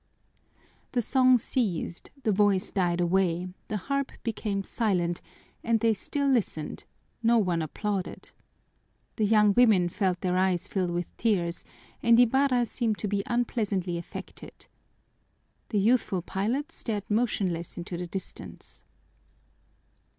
[0.93, 5.21] The song ceased, the voice died away, the harp became silent,
[5.63, 6.85] and they still listened;
[7.21, 8.31] no one applauded.
[9.17, 11.63] The young women felt their eyes fill with tears,
[12.01, 14.65] and Ibarra seemed to be unpleasantly affected.
[15.69, 18.85] The youthful pilot stared motionless into the distance.